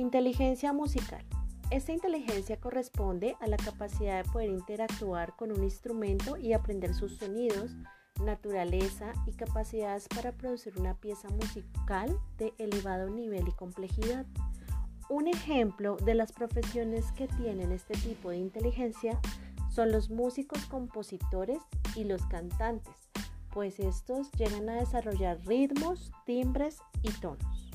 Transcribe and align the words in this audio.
Inteligencia 0.00 0.72
musical. 0.72 1.22
Esta 1.70 1.92
inteligencia 1.92 2.58
corresponde 2.58 3.36
a 3.38 3.46
la 3.46 3.58
capacidad 3.58 4.24
de 4.24 4.30
poder 4.30 4.48
interactuar 4.48 5.36
con 5.36 5.52
un 5.52 5.62
instrumento 5.62 6.38
y 6.38 6.54
aprender 6.54 6.94
sus 6.94 7.18
sonidos, 7.18 7.72
naturaleza 8.24 9.12
y 9.26 9.32
capacidades 9.32 10.08
para 10.08 10.32
producir 10.32 10.72
una 10.78 10.94
pieza 10.94 11.28
musical 11.28 12.18
de 12.38 12.54
elevado 12.56 13.10
nivel 13.10 13.46
y 13.46 13.52
complejidad. 13.52 14.24
Un 15.10 15.28
ejemplo 15.28 15.98
de 15.98 16.14
las 16.14 16.32
profesiones 16.32 17.12
que 17.12 17.28
tienen 17.28 17.70
este 17.70 17.92
tipo 17.92 18.30
de 18.30 18.38
inteligencia 18.38 19.20
son 19.68 19.92
los 19.92 20.08
músicos 20.08 20.64
compositores 20.64 21.58
y 21.94 22.04
los 22.04 22.24
cantantes, 22.24 22.94
pues 23.52 23.78
estos 23.78 24.32
llegan 24.32 24.70
a 24.70 24.76
desarrollar 24.76 25.38
ritmos, 25.44 26.10
timbres 26.24 26.78
y 27.02 27.10
tonos. 27.20 27.69